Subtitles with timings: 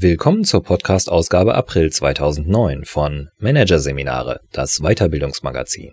[0.00, 5.90] Willkommen zur Podcast-Ausgabe April 2009 von Managerseminare, das Weiterbildungsmagazin.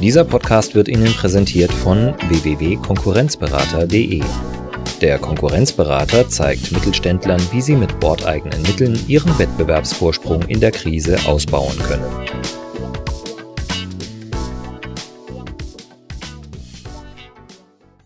[0.00, 4.22] Dieser Podcast wird Ihnen präsentiert von www.konkurrenzberater.de.
[5.00, 11.76] Der Konkurrenzberater zeigt Mittelständlern, wie sie mit bordeigenen Mitteln ihren Wettbewerbsvorsprung in der Krise ausbauen
[11.80, 12.06] können.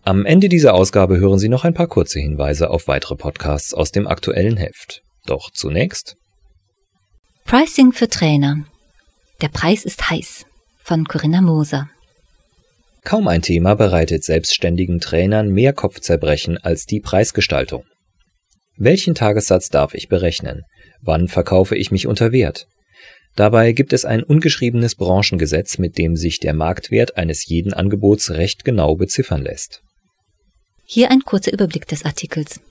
[0.07, 3.91] Am Ende dieser Ausgabe hören Sie noch ein paar kurze Hinweise auf weitere Podcasts aus
[3.91, 5.01] dem aktuellen Heft.
[5.25, 6.15] Doch zunächst
[7.43, 8.63] Pricing für Trainer.
[9.41, 10.45] Der Preis ist heiß
[10.81, 11.89] von Corinna Moser.
[13.03, 17.83] Kaum ein Thema bereitet selbstständigen Trainern mehr Kopfzerbrechen als die Preisgestaltung.
[18.77, 20.63] Welchen Tagessatz darf ich berechnen?
[21.01, 22.67] Wann verkaufe ich mich unter Wert?
[23.35, 28.63] Dabei gibt es ein ungeschriebenes Branchengesetz, mit dem sich der Marktwert eines jeden Angebots recht
[28.63, 29.81] genau beziffern lässt.
[30.89, 32.61] Hier ein kurzer Überblick des Artikels.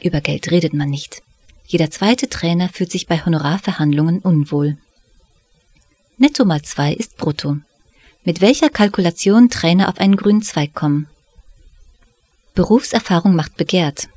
[0.00, 1.22] Über Geld redet man nicht.
[1.68, 4.76] Jeder zweite Trainer fühlt sich bei Honorarverhandlungen unwohl.
[6.16, 7.58] Netto mal zwei ist Brutto.
[8.24, 11.06] Mit welcher Kalkulation Trainer auf einen grünen Zweig kommen?
[12.56, 14.08] Berufserfahrung macht begehrt.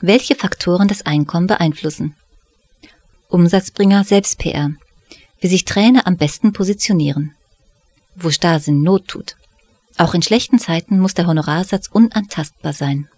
[0.00, 2.16] Welche Faktoren das Einkommen beeinflussen?
[3.28, 4.70] Umsatzbringer Selbst-PR.
[5.38, 7.34] Wie sich Trainer am besten positionieren.
[8.16, 9.36] Wo Starrsinn Not tut.
[9.96, 13.08] Auch in schlechten Zeiten muss der Honorarsatz unantastbar sein.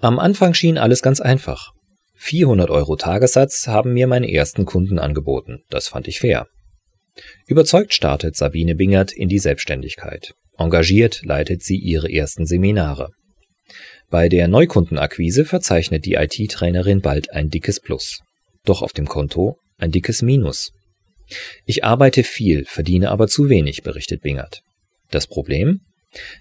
[0.00, 1.72] Am Anfang schien alles ganz einfach.
[2.16, 5.60] 400 Euro Tagessatz haben mir meine ersten Kunden angeboten.
[5.70, 6.46] Das fand ich fair.
[7.46, 10.34] Überzeugt startet Sabine Bingert in die Selbstständigkeit.
[10.56, 13.10] Engagiert leitet sie ihre ersten Seminare.
[14.10, 18.20] Bei der Neukundenakquise verzeichnet die IT-Trainerin bald ein dickes Plus.
[18.64, 20.72] Doch auf dem Konto ein dickes Minus.
[21.64, 24.62] Ich arbeite viel, verdiene aber zu wenig, berichtet Bingert.
[25.10, 25.80] Das Problem?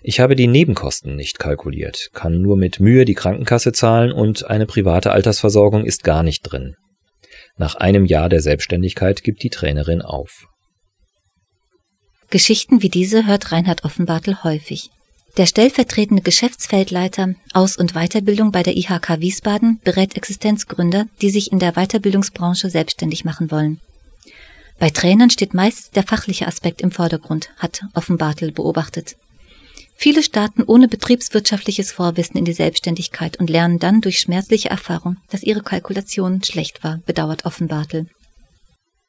[0.01, 4.65] Ich habe die Nebenkosten nicht kalkuliert, kann nur mit Mühe die Krankenkasse zahlen und eine
[4.65, 6.75] private Altersversorgung ist gar nicht drin.
[7.57, 10.47] Nach einem Jahr der Selbstständigkeit gibt die Trainerin auf.
[12.29, 14.89] Geschichten wie diese hört Reinhard Offenbartel häufig.
[15.37, 21.59] Der stellvertretende Geschäftsfeldleiter Aus- und Weiterbildung bei der IHK Wiesbaden berät Existenzgründer, die sich in
[21.59, 23.79] der Weiterbildungsbranche selbstständig machen wollen.
[24.79, 29.15] Bei Trainern steht meist der fachliche Aspekt im Vordergrund, hat Offenbartel beobachtet.
[29.95, 35.41] Viele starten ohne betriebswirtschaftliches Vorwissen in die Selbstständigkeit und lernen dann durch schmerzliche Erfahrung, dass
[35.41, 38.05] ihre Kalkulation schlecht war, bedauert Offenbartel.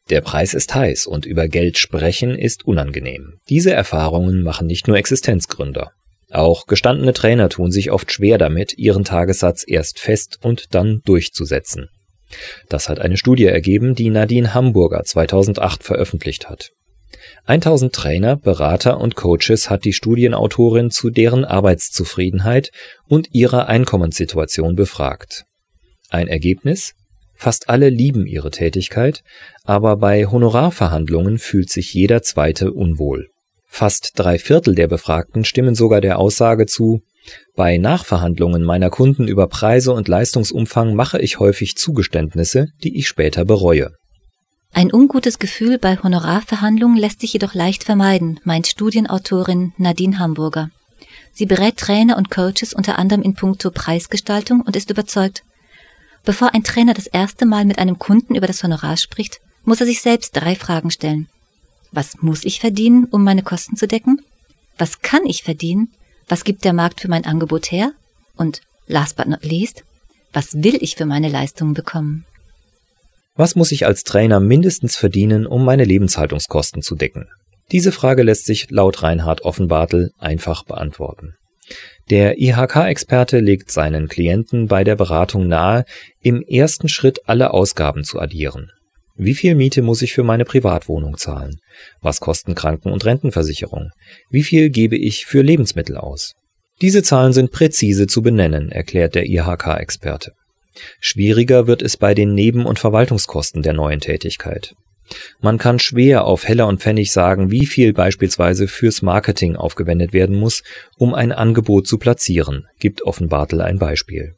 [0.09, 3.35] Der Preis ist heiß und über Geld sprechen ist unangenehm.
[3.51, 5.93] Diese Erfahrungen machen nicht nur Existenzgründer.
[6.31, 11.89] Auch gestandene Trainer tun sich oft schwer damit, ihren Tagessatz erst fest und dann durchzusetzen.
[12.69, 16.71] Das hat eine Studie ergeben, die Nadine Hamburger 2008 veröffentlicht hat.
[17.47, 22.71] 1000 Trainer, Berater und Coaches hat die Studienautorin zu deren Arbeitszufriedenheit
[23.07, 25.45] und ihrer Einkommenssituation befragt.
[26.11, 26.95] Ein Ergebnis?
[27.35, 29.23] Fast alle lieben ihre Tätigkeit,
[29.65, 33.29] aber bei Honorarverhandlungen fühlt sich jeder Zweite unwohl.
[33.67, 37.03] Fast drei Viertel der Befragten stimmen sogar der Aussage zu,
[37.55, 43.45] bei Nachverhandlungen meiner Kunden über Preise und Leistungsumfang mache ich häufig Zugeständnisse, die ich später
[43.45, 43.93] bereue.
[44.73, 50.71] Ein ungutes Gefühl bei Honorarverhandlungen lässt sich jedoch leicht vermeiden, meint Studienautorin Nadine Hamburger.
[51.33, 55.43] Sie berät Trainer und Coaches unter anderem in puncto Preisgestaltung und ist überzeugt,
[56.25, 59.87] bevor ein Trainer das erste Mal mit einem Kunden über das Honorar spricht, muss er
[59.87, 61.29] sich selbst drei Fragen stellen.
[61.91, 64.21] Was muss ich verdienen, um meine Kosten zu decken?
[64.77, 65.93] Was kann ich verdienen?
[66.29, 67.93] Was gibt der Markt für mein Angebot her?
[68.37, 69.85] Und last but not least,
[70.33, 72.25] was will ich für meine Leistungen bekommen?
[73.35, 77.29] Was muss ich als Trainer mindestens verdienen, um meine Lebenshaltungskosten zu decken?
[77.73, 81.35] Diese Frage lässt sich laut Reinhard Offenbartel einfach beantworten.
[82.11, 85.85] Der IHK-Experte legt seinen Klienten bei der Beratung nahe,
[86.23, 88.71] im ersten Schritt alle Ausgaben zu addieren.
[89.21, 91.59] Wie viel Miete muss ich für meine Privatwohnung zahlen?
[92.01, 93.91] Was kosten Kranken- und Rentenversicherung?
[94.31, 96.35] Wie viel gebe ich für Lebensmittel aus?
[96.81, 100.35] Diese Zahlen sind präzise zu benennen, erklärt der IHK-Experte.
[101.01, 104.77] Schwieriger wird es bei den Neben- und Verwaltungskosten der neuen Tätigkeit.
[105.41, 110.37] Man kann schwer auf Heller und Pfennig sagen, wie viel beispielsweise fürs Marketing aufgewendet werden
[110.37, 110.63] muss,
[110.97, 114.35] um ein Angebot zu platzieren, gibt Offenbartel ein Beispiel.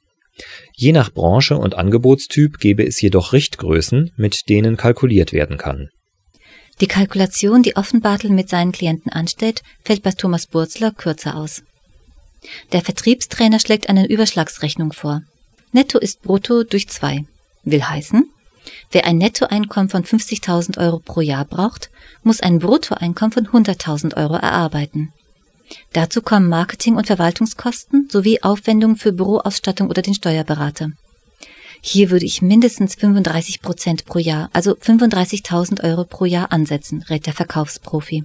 [0.75, 5.89] Je nach Branche und Angebotstyp gäbe es jedoch Richtgrößen, mit denen kalkuliert werden kann.
[6.81, 11.63] Die Kalkulation, die Offenbartel mit seinen Klienten anstellt, fällt bei Thomas Burzler kürzer aus.
[12.73, 15.23] Der Vertriebstrainer schlägt eine Überschlagsrechnung vor.
[15.73, 17.25] Netto ist Brutto durch zwei.
[17.65, 18.25] Will heißen,
[18.91, 21.91] wer ein Nettoeinkommen von 50.000 Euro pro Jahr braucht,
[22.23, 25.13] muss ein Bruttoeinkommen von 100.000 Euro erarbeiten.
[25.93, 30.91] Dazu kommen Marketing- und Verwaltungskosten sowie Aufwendungen für Büroausstattung oder den Steuerberater.
[31.83, 37.27] Hier würde ich mindestens 35 Prozent pro Jahr, also 35.000 Euro pro Jahr ansetzen, rät
[37.27, 38.25] der Verkaufsprofi.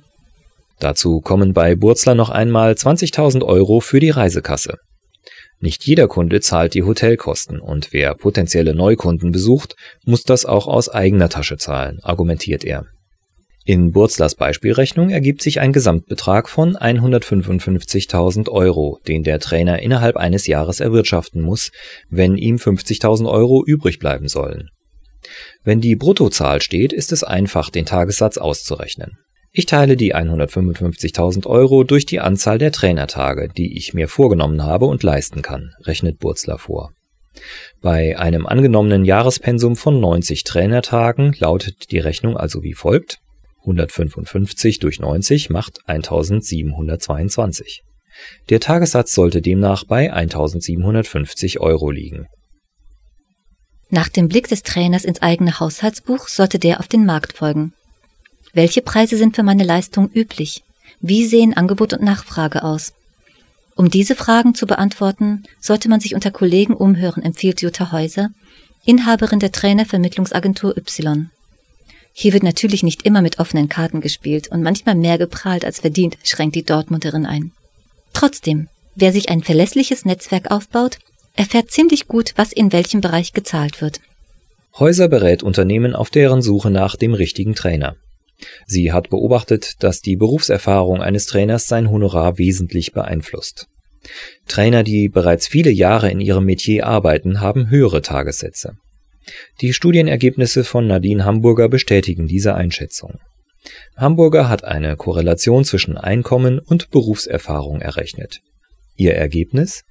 [0.80, 4.78] Dazu kommen bei Burzler noch einmal 20.000 Euro für die Reisekasse.
[5.60, 10.90] Nicht jeder Kunde zahlt die Hotelkosten und wer potenzielle Neukunden besucht, muss das auch aus
[10.90, 12.86] eigener Tasche zahlen, argumentiert er.
[13.68, 20.46] In Burzlers Beispielrechnung ergibt sich ein Gesamtbetrag von 155.000 Euro, den der Trainer innerhalb eines
[20.46, 21.72] Jahres erwirtschaften muss,
[22.08, 24.70] wenn ihm 50.000 Euro übrig bleiben sollen.
[25.64, 29.18] Wenn die Bruttozahl steht, ist es einfach, den Tagessatz auszurechnen.
[29.52, 34.86] Ich teile die 155.000 Euro durch die Anzahl der Trainertage, die ich mir vorgenommen habe
[34.86, 36.92] und leisten kann, rechnet Burzler vor.
[37.82, 43.18] Bei einem angenommenen Jahrespensum von 90 Trainertagen lautet die Rechnung also wie folgt
[43.66, 47.82] 155 durch 90 macht 1722.
[48.50, 52.28] Der Tagessatz sollte demnach bei 1750 Euro liegen.
[53.90, 57.74] Nach dem Blick des Trainers ins eigene Haushaltsbuch sollte der auf den Markt folgen.
[58.54, 60.64] Welche Preise sind für meine Leistung üblich?
[61.02, 62.94] Wie sehen Angebot und Nachfrage aus?
[63.76, 68.30] Um diese Fragen zu beantworten, sollte man sich unter Kollegen umhören, empfiehlt Jutta Häuser,
[68.86, 71.30] Inhaberin der Trainervermittlungsagentur Y.
[72.18, 76.18] Hier wird natürlich nicht immer mit offenen Karten gespielt und manchmal mehr geprahlt als verdient,
[76.24, 77.52] schränkt die Dortmunderin ein.
[78.14, 81.00] Trotzdem, wer sich ein verlässliches Netzwerk aufbaut,
[81.36, 84.00] erfährt ziemlich gut, was in welchem Bereich gezahlt wird.
[84.80, 87.98] Häuser berät Unternehmen auf deren Suche nach dem richtigen Trainer.
[88.66, 93.68] Sie hat beobachtet, dass die Berufserfahrung eines Trainers sein Honorar wesentlich beeinflusst.
[94.48, 98.78] Trainer, die bereits viele Jahre in ihrem Metier arbeiten, haben höhere Tagessätze.
[99.62, 103.20] Die Studienergebnisse von Nadine Hamburger bestätigen diese Einschätzung.
[103.98, 108.42] Hamburger hat eine Korrelation zwischen Einkommen und Berufserfahrung errechnet.
[108.96, 109.84] Ihr Ergebnis?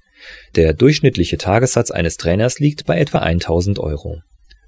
[0.55, 4.21] Der durchschnittliche Tagessatz eines Trainers liegt bei etwa 1000 Euro.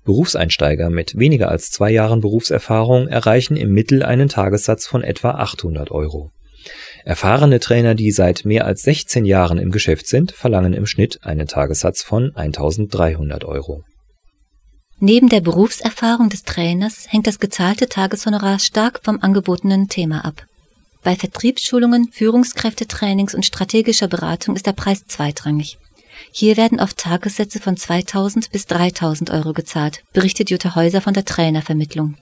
[0.04, 5.92] Berufseinsteiger mit weniger als zwei Jahren Berufserfahrung erreichen im Mittel einen Tagessatz von etwa 800
[5.92, 6.31] Euro.
[7.04, 11.48] Erfahrene Trainer, die seit mehr als 16 Jahren im Geschäft sind, verlangen im Schnitt einen
[11.48, 13.84] Tagessatz von 1300 Euro.
[14.99, 20.47] Neben der Berufserfahrung des Trainers hängt das gezahlte Tageshonorar stark vom angebotenen Thema ab.
[21.03, 25.77] Bei Vertriebsschulungen, Führungskräftetrainings und strategischer Beratung ist der Preis zweitrangig.
[26.31, 31.25] Hier werden oft Tagessätze von 2000 bis 3000 Euro gezahlt, berichtet Jutta Häuser von der
[31.25, 32.15] Trainervermittlung.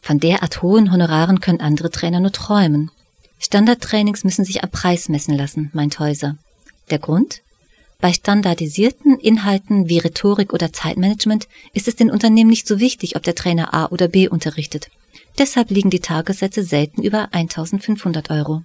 [0.00, 2.90] Von derart hohen Honoraren können andere Trainer nur träumen.
[3.40, 6.36] Standardtrainings müssen sich am Preis messen lassen, meint Häuser.
[6.90, 7.42] Der Grund?
[8.00, 13.24] Bei standardisierten Inhalten wie Rhetorik oder Zeitmanagement ist es den Unternehmen nicht so wichtig, ob
[13.24, 14.88] der Trainer A oder B unterrichtet.
[15.36, 18.62] Deshalb liegen die Tagessätze selten über 1500 Euro.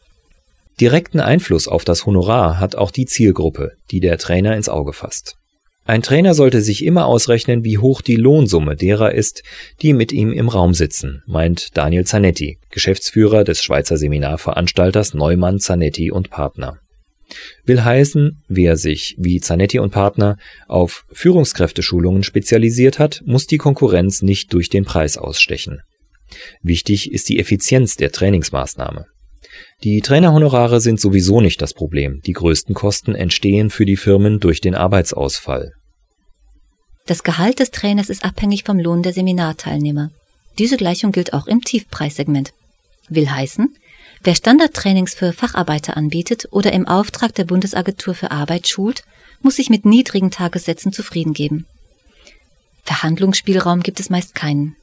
[0.79, 5.35] Direkten Einfluss auf das Honorar hat auch die Zielgruppe, die der Trainer ins Auge fasst.
[5.85, 9.41] Ein Trainer sollte sich immer ausrechnen, wie hoch die Lohnsumme derer ist,
[9.81, 16.11] die mit ihm im Raum sitzen, meint Daniel Zanetti, Geschäftsführer des Schweizer Seminarveranstalters Neumann Zanetti
[16.11, 16.79] und Partner.
[17.65, 20.37] Will heißen, wer sich, wie Zanetti und Partner,
[20.67, 25.81] auf Führungskräfteschulungen spezialisiert hat, muss die Konkurrenz nicht durch den Preis ausstechen.
[26.61, 29.05] Wichtig ist die Effizienz der Trainingsmaßnahme.
[29.83, 34.61] Die Trainerhonorare sind sowieso nicht das Problem, die größten Kosten entstehen für die Firmen durch
[34.61, 35.73] den Arbeitsausfall.
[37.05, 40.11] Das Gehalt des Trainers ist abhängig vom Lohn der Seminarteilnehmer.
[40.57, 42.53] Diese Gleichung gilt auch im Tiefpreissegment.
[43.09, 43.75] Will heißen,
[44.25, 49.03] Wer Standardtrainings für Facharbeiter anbietet oder im Auftrag der Bundesagentur für Arbeit schult,
[49.41, 51.65] muss sich mit niedrigen Tagessätzen zufrieden geben.
[52.83, 54.77] Verhandlungsspielraum gibt es meist keinen.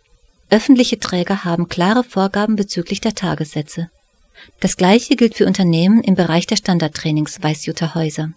[0.51, 3.89] Öffentliche Träger haben klare Vorgaben bezüglich der Tagessätze.
[4.59, 8.33] Das gleiche gilt für Unternehmen im Bereich der Standardtrainings, weiß Jutta Häuser.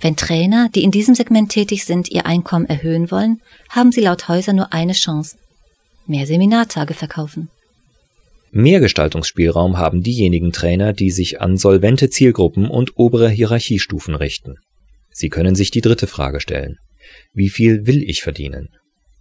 [0.00, 3.40] Wenn Trainer, die in diesem Segment tätig sind, ihr Einkommen erhöhen wollen,
[3.70, 5.36] haben sie laut Häuser nur eine Chance.
[6.06, 7.48] Mehr Seminartage verkaufen.
[8.58, 14.54] Mehr Gestaltungsspielraum haben diejenigen Trainer, die sich an solvente Zielgruppen und obere Hierarchiestufen richten.
[15.10, 16.78] Sie können sich die dritte Frage stellen.
[17.34, 18.70] Wie viel will ich verdienen?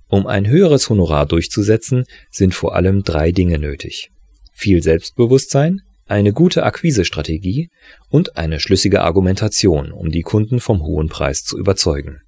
[0.08, 4.10] Um ein höheres Honorar durchzusetzen, sind vor allem drei Dinge nötig.
[4.54, 7.68] Viel Selbstbewusstsein, eine gute Akquisestrategie
[8.10, 12.22] und eine schlüssige Argumentation, um die Kunden vom hohen Preis zu überzeugen.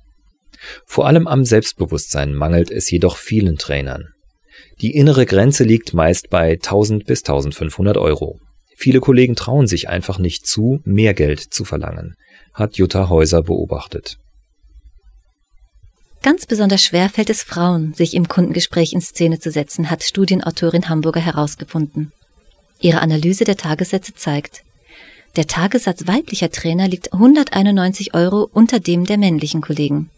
[0.85, 4.09] Vor allem am Selbstbewusstsein mangelt es jedoch vielen Trainern.
[4.81, 8.39] Die innere Grenze liegt meist bei 1000 bis 1500 Euro.
[8.75, 12.15] Viele Kollegen trauen sich einfach nicht zu, mehr Geld zu verlangen,
[12.53, 14.19] hat Jutta Häuser beobachtet.
[16.22, 20.89] Ganz besonders schwer fällt es Frauen, sich im Kundengespräch in Szene zu setzen, hat Studienautorin
[20.89, 22.12] Hamburger herausgefunden.
[22.79, 24.63] Ihre Analyse der Tagessätze zeigt,
[25.36, 30.12] Der Tagessatz weiblicher Trainer liegt 191 Euro unter dem der männlichen Kollegen.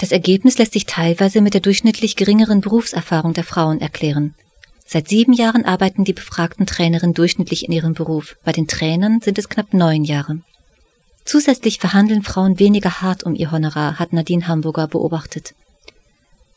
[0.00, 4.34] Das Ergebnis lässt sich teilweise mit der durchschnittlich geringeren Berufserfahrung der Frauen erklären.
[4.86, 8.36] Seit sieben Jahren arbeiten die befragten Trainerinnen durchschnittlich in ihrem Beruf.
[8.42, 10.40] Bei den Trainern sind es knapp neun Jahre.
[11.26, 15.54] Zusätzlich verhandeln Frauen weniger hart um ihr Honorar, hat Nadine Hamburger beobachtet.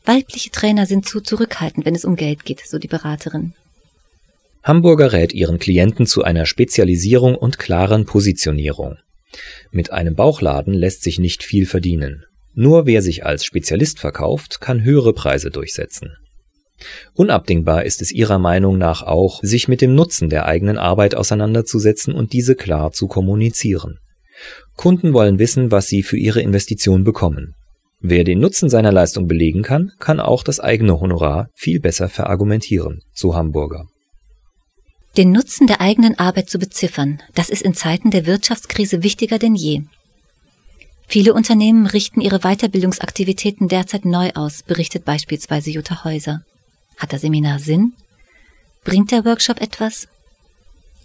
[0.05, 3.53] Weibliche Trainer sind zu zurückhaltend, wenn es um Geld geht, so die Beraterin.
[4.63, 8.99] Hamburger rät ihren Klienten zu einer Spezialisierung und klaren Positionierung.
[9.69, 12.25] Mit einem Bauchladen lässt sich nicht viel verdienen.
[12.53, 16.15] Nur wer sich als Spezialist verkauft, kann höhere Preise durchsetzen.
[17.13, 22.13] Unabdingbar ist es ihrer Meinung nach auch, sich mit dem Nutzen der eigenen Arbeit auseinanderzusetzen
[22.13, 23.99] und diese klar zu kommunizieren.
[24.75, 27.53] Kunden wollen wissen, was sie für ihre Investition bekommen.
[27.99, 32.99] Wer den Nutzen seiner Leistung belegen kann, kann auch das eigene Honorar viel besser verargumentieren,
[33.13, 33.85] so Hamburger.
[35.15, 39.55] Den Nutzen der eigenen Arbeit zu beziffern, das ist in Zeiten der Wirtschaftskrise wichtiger denn
[39.55, 39.83] je.
[41.07, 46.41] Viele Unternehmen richten ihre Weiterbildungsaktivitäten derzeit neu aus, berichtet beispielsweise Jutta Häuser.
[46.97, 47.93] Hat das Seminar Sinn?
[48.83, 50.07] Bringt der Workshop etwas?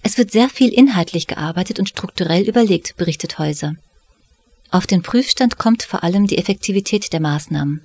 [0.02, 3.74] Es wird sehr viel inhaltlich gearbeitet und strukturell überlegt, berichtet Häuser.
[4.70, 7.82] Auf den Prüfstand kommt vor allem die Effektivität der Maßnahmen.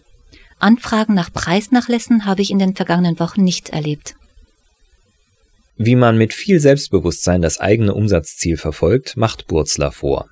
[0.60, 4.16] Anfragen nach Preisnachlässen habe ich in den vergangenen Wochen nicht erlebt.
[5.76, 10.30] Wie man mit viel Selbstbewusstsein das eigene Umsatzziel verfolgt, macht Burzler vor.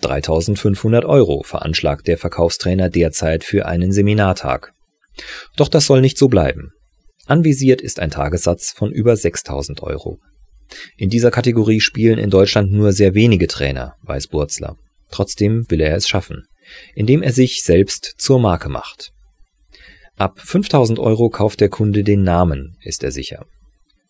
[0.00, 4.72] 3500 Euro veranschlagt der Verkaufstrainer derzeit für einen Seminartag.
[5.56, 6.72] Doch das soll nicht so bleiben.
[7.26, 10.18] Anvisiert ist ein Tagessatz von über 6000 Euro.
[10.96, 14.76] In dieser Kategorie spielen in Deutschland nur sehr wenige Trainer, weiß Burzler.
[15.10, 16.44] Trotzdem will er es schaffen,
[16.94, 19.12] indem er sich selbst zur Marke macht.
[20.16, 23.46] Ab 5000 Euro kauft der Kunde den Namen, ist er sicher.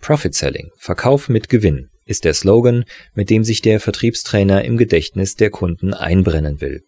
[0.01, 2.85] Profit Selling, Verkauf mit Gewinn, ist der Slogan,
[3.15, 6.83] mit dem sich der Vertriebstrainer im Gedächtnis der Kunden einbrennen will.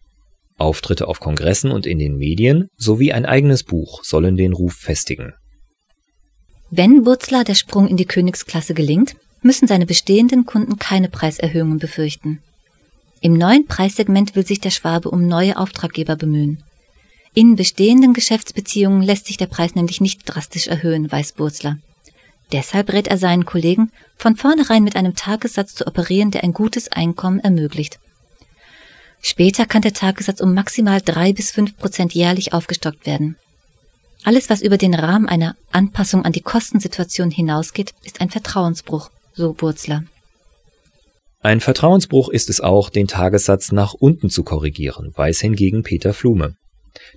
[0.58, 5.34] Auftritte auf Kongressen und in den Medien sowie ein eigenes Buch sollen den Ruf festigen.
[6.70, 12.40] Wenn Burzler der Sprung in die Königsklasse gelingt, müssen seine bestehenden Kunden keine Preiserhöhungen befürchten.
[13.20, 16.62] Im neuen Preissegment will sich der Schwabe um neue Auftraggeber bemühen.
[17.34, 21.78] In bestehenden Geschäftsbeziehungen lässt sich der Preis nämlich nicht drastisch erhöhen, weiß Burzler.
[22.52, 26.90] Deshalb rät er seinen Kollegen, von vornherein mit einem Tagessatz zu operieren, der ein gutes
[26.90, 27.98] Einkommen ermöglicht.
[29.20, 33.36] Später kann der Tagessatz um maximal drei bis fünf Prozent jährlich aufgestockt werden.
[34.24, 39.52] Alles, was über den Rahmen einer Anpassung an die Kostensituation hinausgeht, ist ein Vertrauensbruch, so
[39.52, 40.04] Burzler.
[41.40, 46.56] Ein Vertrauensbruch ist es auch, den Tagessatz nach unten zu korrigieren, weiß hingegen Peter Flume.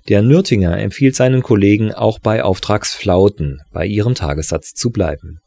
[0.08, 5.38] Der Nürtinger empfiehlt seinen Kollegen auch bei Auftragsflauten bei ihrem Tagessatz zu bleiben.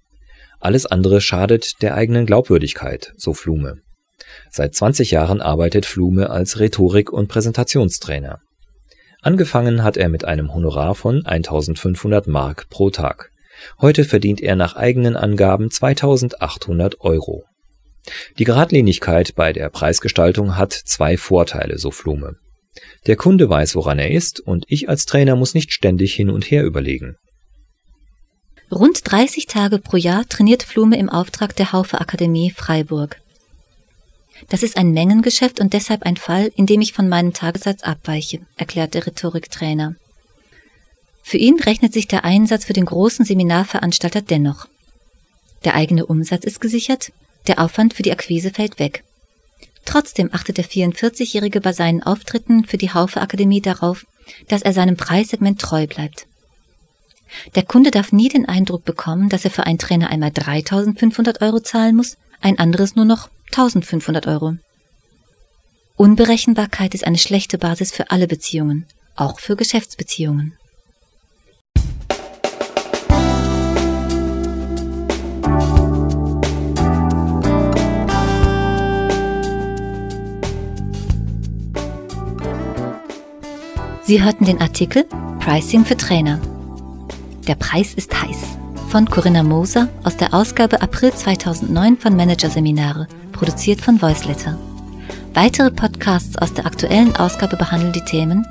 [0.60, 3.78] Alles andere schadet der eigenen Glaubwürdigkeit, so Flume.
[4.50, 8.40] Seit 20 Jahren arbeitet Flume als Rhetorik- und Präsentationstrainer.
[9.22, 13.30] Angefangen hat er mit einem Honorar von 1500 Mark pro Tag.
[13.80, 17.44] Heute verdient er nach eigenen Angaben 2800 Euro.
[18.38, 22.36] Die Geradlinigkeit bei der Preisgestaltung hat zwei Vorteile, so Flume.
[23.08, 26.50] Der Kunde weiß, woran er ist, und ich als Trainer muss nicht ständig hin und
[26.50, 27.16] her überlegen.
[28.72, 33.22] Rund 30 Tage pro Jahr trainiert Flume im Auftrag der Haufe Akademie Freiburg.
[34.50, 38.40] Das ist ein Mengengeschäft und deshalb ein Fall, in dem ich von meinem Tagessatz abweiche,
[38.58, 39.96] erklärt der Rhetoriktrainer.
[41.22, 44.68] Für ihn rechnet sich der Einsatz für den großen Seminarveranstalter dennoch.
[45.64, 47.12] Der eigene Umsatz ist gesichert,
[47.48, 49.04] der Aufwand für die Akquise fällt weg.
[49.86, 54.06] Trotzdem achtet der 44-Jährige bei seinen Auftritten für die Haufe Akademie darauf,
[54.48, 56.28] dass er seinem Preissegment treu bleibt.
[57.56, 61.60] Der Kunde darf nie den Eindruck bekommen, dass er für einen Trainer einmal 3500 Euro
[61.60, 64.56] zahlen muss, ein anderes nur noch 1500 Euro.
[65.96, 68.86] Unberechenbarkeit ist eine schlechte Basis für alle Beziehungen,
[69.16, 70.58] auch für Geschäftsbeziehungen.
[84.14, 85.06] Sie hörten den Artikel
[85.40, 86.40] Pricing für Trainer.
[87.48, 93.82] Der Preis ist heiß von Corinna Moser aus der Ausgabe April 2009 von Managerseminare, produziert
[93.82, 94.56] von Voiceletter.
[95.34, 98.46] Weitere Podcasts aus der aktuellen Ausgabe behandeln die Themen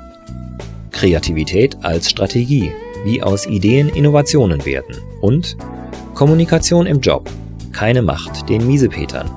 [0.91, 2.73] Kreativität als Strategie,
[3.05, 5.55] wie aus Ideen Innovationen werden und
[6.13, 7.29] Kommunikation im Job,
[7.71, 9.31] keine Macht den Miesepetern.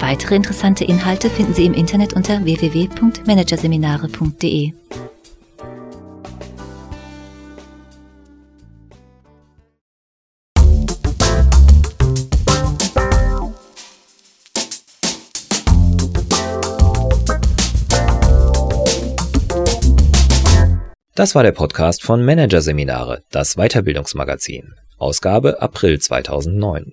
[0.00, 4.72] Weitere interessante Inhalte finden Sie im Internet unter www.managerseminare.de.
[21.18, 26.92] Das war der Podcast von Managerseminare, das Weiterbildungsmagazin, Ausgabe April 2009.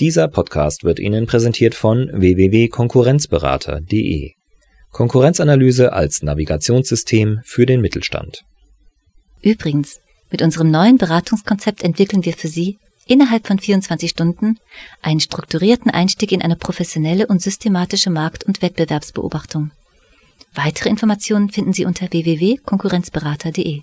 [0.00, 4.32] Dieser Podcast wird Ihnen präsentiert von www.konkurrenzberater.de.
[4.92, 8.44] Konkurrenzanalyse als Navigationssystem für den Mittelstand.
[9.42, 10.00] Übrigens,
[10.30, 14.56] mit unserem neuen Beratungskonzept entwickeln wir für Sie innerhalb von 24 Stunden
[15.02, 19.72] einen strukturierten Einstieg in eine professionelle und systematische Markt- und Wettbewerbsbeobachtung.
[20.54, 23.82] Weitere Informationen finden Sie unter www.konkurrenzberater.de.